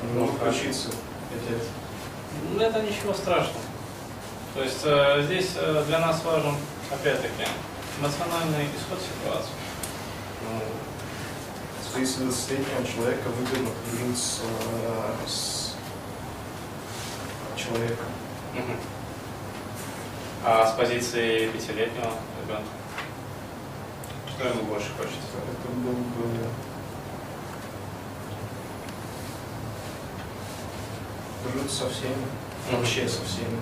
Он 0.02 0.14
Ну, 0.14 0.26
лет. 1.50 1.62
Ну, 2.52 2.60
это 2.60 2.82
ничего 2.82 3.12
страшного. 3.14 3.64
То 4.54 4.62
есть 4.62 4.82
э, 4.84 5.22
здесь 5.24 5.52
э, 5.56 5.84
для 5.88 5.98
нас 5.98 6.22
важен, 6.24 6.54
опять-таки, 6.92 7.48
эмоциональный 7.98 8.66
исход 8.66 9.00
ситуации. 9.00 9.50
Ну, 10.48 10.60
с 11.82 11.92
позиции 11.92 12.24
20-летнего 12.24 12.86
человека 12.86 13.28
выгодно 13.30 13.70
подружиться 13.70 14.42
э, 14.44 15.28
с 15.28 15.74
человеком. 17.56 18.06
Мгм. 18.52 18.76
А 20.44 20.66
с 20.66 20.76
позиции 20.76 21.48
пятилетнего 21.48 22.12
ребенка? 22.40 22.83
Что 24.36 24.48
ему 24.48 24.62
больше 24.64 24.88
хочется? 24.96 25.36
Это 25.36 25.72
был 25.72 25.92
бы 25.92 26.48
дружиться 31.44 31.76
со 31.84 31.90
всеми, 31.90 32.14
Мгм. 32.70 32.78
вообще 32.78 33.08
со 33.08 33.24
всеми. 33.24 33.60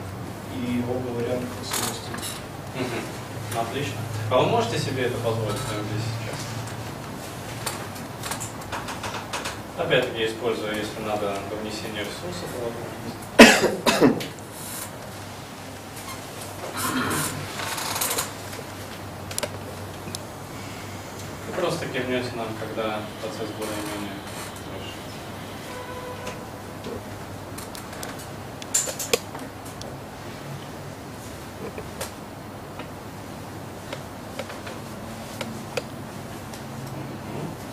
И 0.57 0.83
оба 0.89 1.09
варианта 1.19 1.47
совместить. 1.65 2.29
Мгм. 2.75 3.61
Отлично. 3.61 3.99
А 4.31 4.39
вы 4.39 4.47
можете 4.47 4.79
себе 4.79 5.05
это 5.05 5.17
позволить 5.19 5.61
прямо 5.61 5.83
здесь 5.85 6.09
сейчас? 6.21 6.41
Опять-таки, 9.87 10.27
используя, 10.27 10.75
если 10.75 11.01
надо, 11.05 11.39
до 11.51 11.57
внесения 11.57 12.01
ресурсов. 12.01 12.49
возможность. 12.63 14.27
Вы 21.49 21.61
просто 21.61 21.87
кивнете 21.87 22.29
нам, 22.43 22.55
когда 22.59 23.01
процесс 23.21 23.51
более-менее 23.57 24.15
завершится. 24.65 25.19
Мгм. 37.33 37.73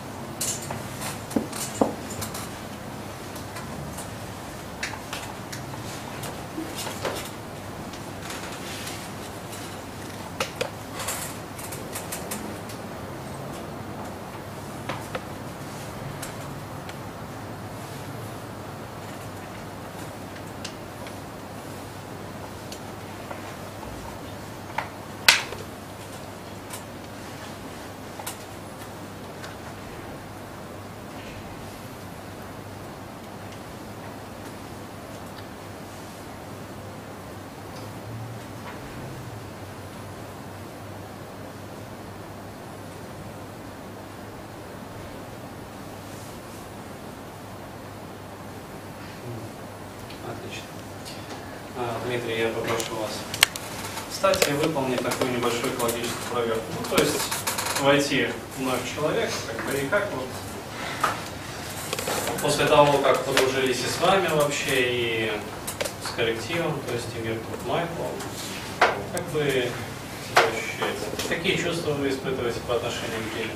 Отлично. 50.30 50.64
А, 51.76 52.00
Дмитрий, 52.06 52.38
я 52.38 52.39
попрошу 52.50 52.96
вас 52.96 53.10
встать 54.10 54.48
и 54.48 54.52
выполнить 54.52 55.00
такую 55.00 55.32
небольшую 55.32 55.72
экологическую 55.74 56.30
проверку. 56.30 56.62
Ну, 56.78 56.96
то 56.96 57.02
есть 57.02 57.20
войти 57.80 58.28
вновь 58.58 58.82
в 58.82 58.94
человека, 58.94 59.32
как 59.46 59.66
бы, 59.66 59.78
и 59.78 59.86
как 59.88 60.08
вот 60.12 60.26
после 62.42 62.66
того, 62.66 62.98
как 62.98 63.24
подружились 63.24 63.80
и 63.80 63.88
с 63.88 64.00
вами 64.00 64.28
вообще, 64.28 64.76
и 64.76 65.32
с 66.04 66.14
коллективом, 66.14 66.78
то 66.86 66.94
есть 66.94 67.06
Игорь 67.16 67.38
тут 67.38 67.66
Майкл, 67.66 68.02
как 69.12 69.22
вы 69.32 69.42
себя 69.42 70.42
ощущаете? 70.48 71.28
Какие 71.28 71.56
чувства 71.56 71.92
вы 71.92 72.10
испытываете 72.10 72.60
по 72.60 72.76
отношению 72.76 73.20
к 73.30 73.36
Геле? 73.36 73.54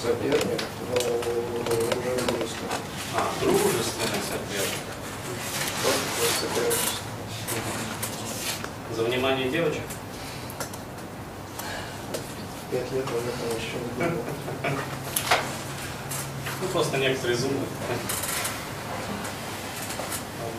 Соперник, 0.00 0.60
но 0.90 0.96
уже 0.96 2.20
дружество. 2.26 2.68
А, 3.16 3.32
дружественный 3.40 4.20
соперник. 4.28 4.80
За 8.96 9.02
внимание 9.04 9.48
девочек? 9.50 9.82
Пять 12.70 12.90
лет 12.92 13.04
он 13.06 13.28
этого 13.28 13.58
еще 13.58 13.76
не 13.98 14.04
было. 14.10 14.22
Ну, 16.62 16.68
просто 16.72 16.96
некоторые 16.98 17.36
зумы. 17.36 17.66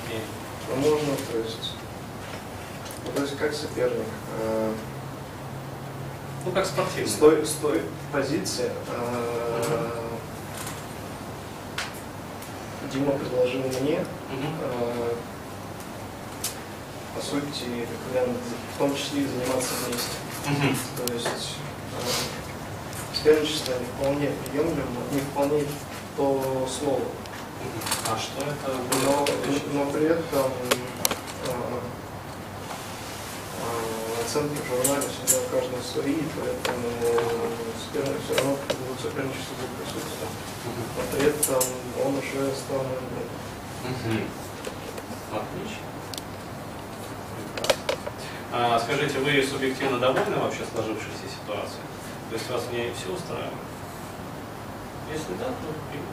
Окей. 0.05 0.21
Ну, 0.69 0.75
можно, 0.75 1.15
то 1.31 1.37
есть, 1.39 1.73
ну, 3.05 3.11
то 3.15 3.21
есть 3.23 3.37
как 3.37 3.53
соперник. 3.53 4.05
э, 4.39 4.73
Ну, 6.45 6.51
как 6.51 6.65
спортивный. 6.65 7.07
С 7.09 7.13
той, 7.15 7.45
с 7.45 7.51
той 7.53 7.81
позиции 8.11 8.71
э, 8.89 10.04
Дима 12.95 13.11
предложил 13.11 13.59
мне, 13.81 13.99
э, 13.99 15.13
по 17.13 17.21
сути, 17.21 17.85
как 17.89 17.99
вариант, 18.13 18.37
в 18.73 18.77
том 18.79 18.95
числе 18.95 19.23
и 19.23 19.27
заниматься 19.27 19.73
вместе. 19.85 20.15
То 20.95 21.13
есть 21.13 21.57
э, 21.91 23.15
соперничество 23.17 23.73
не 23.73 23.85
вполне 23.85 24.31
приемлемо, 24.45 25.01
не 25.11 25.19
вполне 25.19 25.63
то 26.15 26.67
слово. 26.71 27.01
А 28.07 28.17
что 28.17 28.45
это 28.45 28.71
Но, 29.03 29.25
но 29.73 29.91
при 29.91 30.05
этом 30.05 30.51
э, 30.71 31.51
э, 33.59 34.24
оценки 34.35 34.61
в 34.61 34.67
журнале 34.67 35.07
всегда 35.07 35.39
у 35.39 35.49
каждого 35.49 35.81
свои, 35.81 36.19
поэтому 36.35 36.91
соперник 37.79 38.19
все 38.25 38.35
равно 38.35 38.57
будет 38.67 38.99
соперничество 38.99 39.55
будет 39.55 39.71
присутствовать. 39.79 40.35
Но 40.95 41.03
при 41.11 41.27
этом 41.27 41.63
он 42.05 42.17
уже 42.17 42.51
стал 42.55 42.85
Мгм. 43.85 44.27
Отлично. 45.31 45.85
Прекрасно. 47.35 47.83
А, 48.51 48.79
скажите, 48.79 49.19
вы 49.19 49.45
субъективно 49.45 49.99
довольны 49.99 50.37
вообще 50.37 50.65
сложившейся 50.73 51.27
ситуацией? 51.29 51.85
То 52.29 52.35
есть 52.35 52.49
вас 52.49 52.63
в 52.63 52.73
ней 52.73 52.91
все 52.97 53.13
устраивает? 53.13 53.53
Если 55.11 55.33
да, 55.39 55.45
то 55.45 55.67
привет. 55.91 56.05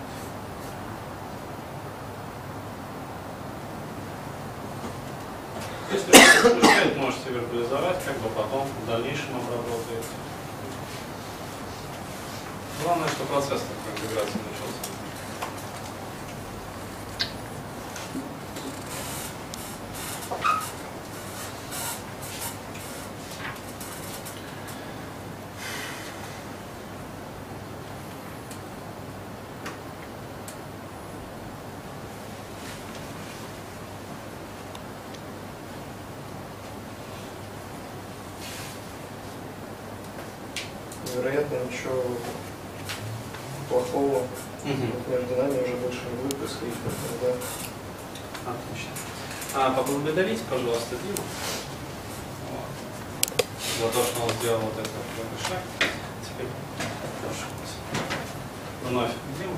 Если 5.91 6.13
что-то 6.13 6.22
смущает, 6.51 6.97
можете 6.97 7.31
вербализовать, 7.31 8.05
как 8.05 8.19
бы 8.19 8.29
потом 8.31 8.67
в 8.67 8.87
дальнейшем 8.87 9.37
обработаете. 9.37 10.09
Главное, 12.83 13.09
что 13.09 13.25
процесс 13.25 13.61
такой 13.61 13.93
интеграции 13.95 14.39
начался. 14.39 14.93
Вероятно, 41.15 41.57
ничего 41.71 42.03
плохого 43.69 44.23
Мгм. 44.65 44.93
между 45.09 45.37
нами 45.37 45.63
уже 45.63 45.77
больше 45.77 46.01
не 46.11 46.23
будет 46.23 46.39
происходить, 46.39 46.75
поэтому 46.85 47.19
да. 47.23 48.42
Отлично. 48.53 48.91
А, 49.55 49.71
поблагодарите, 49.71 50.43
пожалуйста, 50.49 50.97
Диму 50.97 51.25
за 53.83 53.89
то, 53.89 54.05
что 54.05 54.23
он 54.23 54.31
сделал 54.41 54.61
вот 54.61 54.75
этот 54.75 54.93
первый 55.17 55.39
шаг. 55.43 55.59
Теперь 56.23 56.47
прошу. 57.21 57.47
Вновь 58.85 59.11
к 59.11 59.39
Диму. 59.39 59.57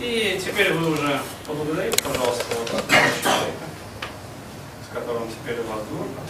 И 0.00 0.40
теперь 0.44 0.72
вы 0.72 0.92
уже 0.92 1.20
поблагодарите, 1.46 2.02
пожалуйста, 2.02 2.44
вот 2.58 2.68
этого 2.68 2.88
человека, 2.88 3.64
с 4.88 4.94
которым 4.94 5.28
теперь 5.28 5.60
у 5.60 5.64
вас 5.64 5.80
дружба. 5.86 6.22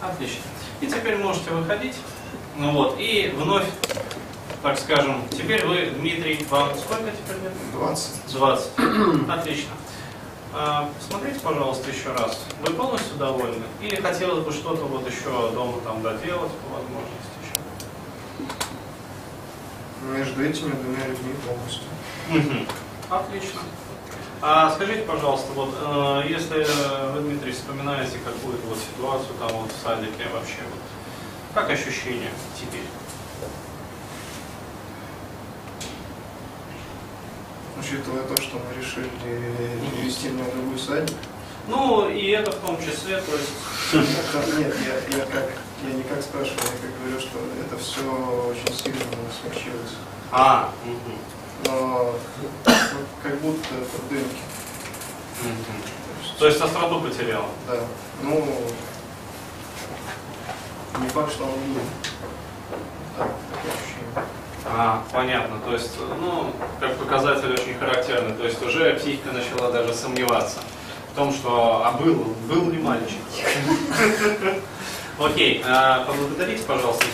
Отлично. 0.00 0.42
И 0.80 0.86
теперь 0.86 1.16
можете 1.16 1.50
выходить. 1.50 1.96
Ну 2.56 2.72
вот, 2.72 2.96
и 2.98 3.32
вновь, 3.36 3.66
так 4.62 4.78
скажем, 4.78 5.22
теперь 5.30 5.66
вы, 5.66 5.90
Дмитрий, 5.98 6.46
вам 6.48 6.70
сколько 6.78 7.10
теперь 7.10 7.42
лет? 7.42 7.52
20. 7.72 8.32
20. 8.32 8.70
Отлично. 9.28 9.70
А, 10.54 10.88
Смотрите, 11.00 11.40
пожалуйста, 11.40 11.90
еще 11.90 12.12
раз. 12.12 12.44
Вы 12.64 12.74
полностью 12.74 13.16
довольны? 13.16 13.64
Или 13.80 13.96
хотелось 13.96 14.44
бы 14.44 14.52
что-то 14.52 14.84
вот 14.84 15.10
еще 15.10 15.50
дома 15.52 15.80
там 15.82 16.02
доделать 16.02 16.52
по 16.52 16.74
возможности 16.74 17.36
еще? 17.42 18.46
Между 20.16 20.44
этими 20.44 20.72
двумя 20.72 21.06
людьми 21.06 21.34
полностью. 21.46 22.66
Отлично. 23.08 23.60
А 24.40 24.70
скажите, 24.74 25.02
пожалуйста, 25.02 25.52
вот 25.52 25.72
э, 25.80 26.22
если 26.28 26.66
вы, 27.14 27.20
Дмитрий, 27.20 27.52
вспоминаете 27.52 28.18
какую-то 28.24 28.66
вот 28.66 28.78
ситуацию 28.78 29.34
там 29.38 29.52
вот 29.52 29.70
в 29.70 29.82
садике 29.82 30.28
вообще, 30.32 30.58
вот, 30.68 30.80
как 31.54 31.70
ощущения 31.70 32.30
теперь? 32.58 32.82
Учитывая 37.82 38.22
то, 38.22 38.40
что 38.40 38.58
мы 38.60 38.80
решили 38.80 39.08
перевести 39.24 40.28
меня 40.28 40.44
в 40.44 40.54
другой 40.54 40.78
садик. 40.78 41.16
Ну, 41.66 42.08
и 42.08 42.28
это 42.30 42.52
в 42.52 42.60
том 42.60 42.76
числе, 42.78 43.20
то 43.20 43.32
есть... 43.32 44.56
Нет, 44.58 44.74
я, 44.86 45.18
я 45.18 45.24
как, 45.26 45.50
я 45.82 45.92
не 45.92 46.04
как 46.04 46.22
спрашиваю, 46.22 46.58
я 46.60 46.88
как 46.88 46.98
говорю, 47.00 47.18
что 47.20 47.38
это 47.60 47.76
все 47.82 48.00
очень 48.50 48.72
сильно 48.76 49.00
смягчилось. 49.40 49.96
А, 50.30 50.70
мгм, 50.84 51.18
Но 51.66 52.14
как 53.22 53.40
будто 53.40 53.66
это 53.74 54.02
дымки. 54.08 54.42
мгм. 55.42 55.82
То 56.38 56.46
есть, 56.46 56.60
остроту 56.60 57.00
потерял? 57.00 57.46
да. 57.66 57.80
Ну, 58.22 58.46
не 61.00 61.08
факт, 61.08 61.32
что 61.32 61.44
он 61.44 61.50
будет. 61.50 61.82
Так, 63.18 63.28
ощущение. 63.64 63.91
А, 64.64 65.02
понятно. 65.12 65.58
То 65.66 65.72
есть, 65.72 65.92
ну, 66.20 66.52
как 66.80 66.96
показатель 66.96 67.52
очень 67.52 67.78
характерный. 67.78 68.34
То 68.34 68.44
есть 68.44 68.62
уже 68.62 68.94
психика 68.94 69.32
начала 69.32 69.70
даже 69.70 69.94
сомневаться 69.94 70.60
в 71.12 71.14
том, 71.16 71.32
что, 71.32 71.82
а 71.84 71.92
был, 71.92 72.34
был 72.48 72.70
ли 72.70 72.78
мальчик? 72.78 73.18
Окей, 75.18 75.62
а, 75.66 76.04
поблагодарите, 76.04 76.62
пожалуйста. 76.64 77.04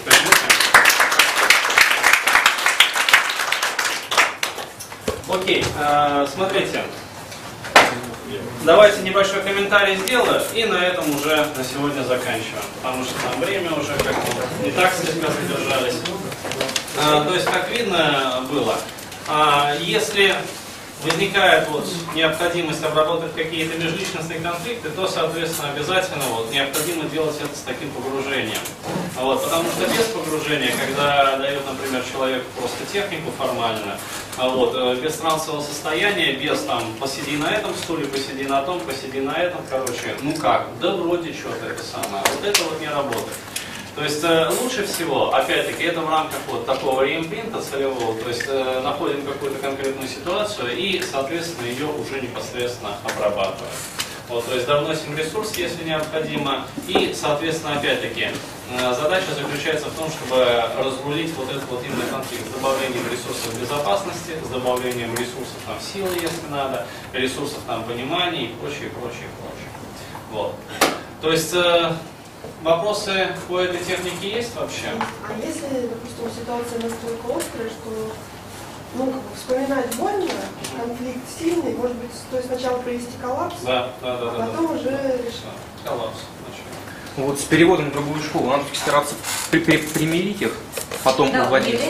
Окей, 5.28 5.64
а, 5.78 6.26
смотрите. 6.32 6.82
Давайте 8.64 9.02
небольшой 9.02 9.42
комментарий 9.42 9.96
сделаю 9.96 10.42
и 10.54 10.64
на 10.64 10.84
этом 10.84 11.08
уже 11.14 11.46
на 11.56 11.64
сегодня 11.64 12.02
заканчиваем, 12.02 12.64
потому 12.82 13.04
что 13.04 13.14
там 13.22 13.40
время 13.40 13.70
уже 13.72 13.92
как-то 13.94 14.64
не 14.64 14.70
так 14.72 14.92
слегка 14.92 15.28
задержались. 15.32 15.94
А, 17.00 17.24
то 17.24 17.34
есть, 17.34 17.46
как 17.46 17.70
видно 17.70 18.44
было, 18.50 18.76
а, 19.28 19.74
если 19.80 20.34
возникает 21.04 21.68
вот 21.68 21.86
необходимость 22.14 22.82
обработать 22.82 23.32
какие-то 23.34 23.78
межличностные 23.78 24.40
конфликты, 24.40 24.90
то, 24.90 25.06
соответственно, 25.06 25.70
обязательно 25.70 26.24
вот, 26.30 26.50
необходимо 26.52 27.04
делать 27.04 27.36
это 27.40 27.56
с 27.56 27.60
таким 27.60 27.90
погружением. 27.90 28.58
Вот, 29.14 29.42
потому 29.44 29.64
что 29.70 29.86
без 29.86 30.06
погружения, 30.06 30.72
когда 30.76 31.36
дает, 31.36 31.62
например, 31.66 32.02
человек 32.10 32.44
просто 32.58 32.78
технику 32.92 33.30
формальную, 33.38 33.96
а 34.36 34.48
вот, 34.48 34.74
э, 34.74 34.96
без 34.96 35.14
трансового 35.14 35.62
состояния, 35.62 36.32
без 36.32 36.62
там 36.62 36.82
посиди 37.00 37.36
на 37.36 37.50
этом 37.50 37.74
стуле, 37.74 38.06
посиди 38.06 38.44
на 38.44 38.62
том, 38.62 38.80
посиди 38.80 39.20
на 39.20 39.36
этом, 39.36 39.60
короче, 39.70 40.16
ну 40.22 40.34
как, 40.34 40.66
да 40.80 40.94
вроде 40.94 41.32
что-то 41.32 41.66
это 41.66 41.82
самое, 41.82 42.24
вот 42.34 42.44
это 42.44 42.62
вот 42.64 42.80
не 42.80 42.88
работает. 42.88 43.36
То 43.98 44.04
есть 44.04 44.22
э, 44.22 44.48
лучше 44.62 44.86
всего, 44.86 45.34
опять-таки, 45.34 45.82
это 45.82 46.00
в 46.02 46.08
рамках 46.08 46.38
вот 46.46 46.64
такого 46.64 47.02
реимпринта 47.02 47.60
целевого, 47.60 48.14
то 48.22 48.28
есть 48.28 48.44
э, 48.46 48.80
находим 48.84 49.26
какую-то 49.26 49.58
конкретную 49.58 50.08
ситуацию 50.08 50.76
и, 50.76 51.02
соответственно, 51.02 51.66
ее 51.66 51.86
уже 51.86 52.20
непосредственно 52.20 52.96
обрабатываем. 53.02 53.74
Вот, 54.28 54.46
то 54.46 54.54
есть 54.54 54.68
довносим 54.68 55.18
ресурс, 55.18 55.56
если 55.56 55.82
необходимо, 55.82 56.68
и, 56.86 57.12
соответственно, 57.12 57.76
опять-таки, 57.76 58.28
э, 58.70 58.94
задача 58.94 59.34
заключается 59.34 59.86
в 59.88 59.94
том, 59.94 60.08
чтобы 60.10 60.46
разрулить 60.78 61.34
вот 61.34 61.50
этот 61.50 61.68
вот 61.68 61.82
именно 61.84 62.04
конфликт 62.08 62.46
с 62.46 62.54
добавлением 62.54 63.02
ресурсов 63.10 63.60
безопасности, 63.60 64.30
с 64.44 64.48
добавлением 64.48 65.10
ресурсов 65.14 65.58
там 65.66 65.76
силы, 65.80 66.14
если 66.14 66.46
надо, 66.48 66.86
ресурсов 67.12 67.58
там 67.66 67.82
понимания 67.82 68.44
и 68.44 68.54
прочее, 68.60 68.90
прочее, 68.90 69.26
прочее. 69.40 69.70
Вот. 70.30 70.54
То 71.20 71.32
есть 71.32 71.52
вопросы 72.62 73.28
по 73.48 73.60
этой 73.60 73.82
технике 73.84 74.30
есть 74.30 74.54
вообще? 74.56 74.86
А 75.26 75.32
если, 75.44 75.88
допустим, 75.88 76.30
ситуация 76.40 76.80
настолько 76.80 77.36
острая, 77.36 77.68
что 77.70 78.12
ну, 78.94 79.04
как 79.06 79.14
бы 79.22 79.36
вспоминать 79.36 79.94
больно, 79.96 80.30
конфликт 80.76 81.20
сильный, 81.38 81.74
может 81.74 81.96
быть, 81.96 82.10
стоит 82.14 82.46
сначала 82.46 82.78
провести 82.80 83.12
коллапс, 83.20 83.56
Да, 83.62 83.90
да, 84.00 84.16
да, 84.16 84.30
а 84.30 84.32
да. 84.32 84.38
да. 84.38 84.46
потом 84.46 84.70
уже 84.76 84.90
решить. 85.18 85.34
Всё, 85.34 85.90
Коллапс. 85.90 86.18
Значит. 86.46 86.64
Вот 87.18 87.40
с 87.40 87.42
переводом 87.42 87.90
в 87.90 87.92
другую 87.92 88.22
школу 88.22 88.50
надо 88.50 88.62
стараться 88.72 89.14
при- 89.50 89.58
при- 89.58 89.78
примирить 89.78 90.40
их, 90.40 90.52
потом 91.02 91.32
Да, 91.32 91.46
уводить, 91.46 91.80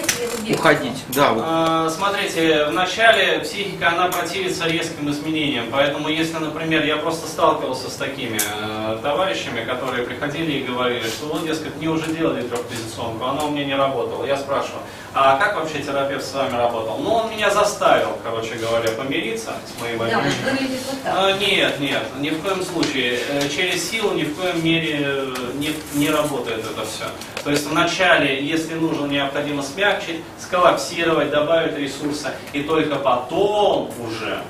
уходить. 0.51 1.05
Да, 1.09 1.33
вот. 1.35 1.43
А, 1.47 1.91
Смотрите, 1.91 2.64
вначале 2.67 3.41
психика, 3.41 3.88
она 3.88 4.09
противится 4.09 4.67
резким 4.67 5.11
изменениям, 5.11 5.67
поэтому 5.71 6.09
если, 6.09 6.38
например, 6.38 6.85
я 6.87 6.97
просто 6.97 7.29
сталкивался 7.29 7.91
с 7.91 7.95
такими 7.97 8.38
э, 8.38 8.99
товарищами, 9.03 9.64
которые 9.64 10.05
приходили 10.05 10.53
и 10.61 10.62
говорили, 10.64 11.07
что 11.07 11.27
вот, 11.27 11.45
дескать, 11.47 11.77
мне 11.77 11.88
уже 11.88 12.07
делали 12.07 12.41
трехпозиционку, 12.43 13.25
она 13.27 13.45
у 13.45 13.51
меня 13.51 13.67
не 13.67 13.75
работала. 13.75 14.25
Я 14.25 14.38
спрашиваю, 14.38 14.81
а 15.14 15.37
как 15.38 15.57
вообще 15.57 15.81
терапевт 15.81 16.25
с 16.25 16.33
вами 16.35 16.57
работал? 16.57 16.99
Ну, 16.99 17.12
он 17.14 17.31
меня 17.31 17.51
заставил, 17.51 18.18
короче 18.23 18.55
говоря, 18.55 18.90
помириться 18.90 19.53
с 19.66 19.81
моей 19.81 19.97
Да, 19.99 20.05
болезнью. 20.05 20.25
вот 20.44 20.53
выглядит 20.53 20.81
вот 20.90 21.03
так. 21.03 21.14
А, 21.16 21.33
Нет, 21.33 21.81
нет, 21.81 22.03
ни 22.18 22.31
в 22.31 22.42
коем 22.42 22.62
случае. 22.64 23.18
Э, 23.31 23.49
Через 23.49 23.90
силу 23.90 24.12
ни 24.14 24.25
в 24.25 24.35
коем 24.37 24.64
мере 24.64 24.99
э, 25.03 25.35
не, 25.55 25.75
не 25.94 26.11
работает 26.11 26.61
это 26.61 26.85
все. 26.87 27.05
То 27.44 27.51
есть 27.51 27.66
вначале, 27.66 28.44
если 28.44 28.75
нужно, 28.75 29.07
необходимо 29.07 29.62
смягчить, 29.62 30.23
сколлапсировать, 30.38 31.31
добавить 31.31 31.77
ресурса, 31.79 32.35
и 32.53 32.62
только 32.62 32.97
потом 32.97 33.90
уже, 34.07 34.42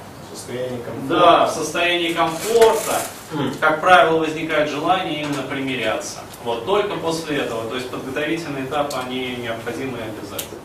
Состояние 0.49 0.81
комфорта. 0.83 1.09
да, 1.09 1.47
в 1.47 1.51
состоянии 1.51 2.13
комфорта, 2.15 3.01
как 3.61 3.81
правило, 3.83 4.19
возникает 4.19 4.71
желание 4.71 5.21
именно 5.23 5.43
примиряться. 5.43 6.21
Вот, 6.43 6.65
только 6.65 6.95
после 6.97 7.39
этого. 7.39 7.69
То 7.69 7.77
есть 7.77 7.91
подготовительный 7.91 8.65
этап, 8.65 8.95
они 8.95 9.37
необходимы 9.37 9.99
и 9.99 10.03
обязательны. 10.03 10.61